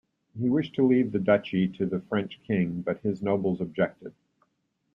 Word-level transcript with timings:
He 0.35 0.49
wished 0.49 0.73
to 0.73 0.83
leave 0.83 1.11
the 1.11 1.19
Duchy 1.19 1.67
to 1.77 1.85
the 1.85 1.99
French 1.99 2.39
king, 2.47 2.81
but 2.81 3.01
his 3.01 3.21
nobles 3.21 3.61
objected. 3.61 4.15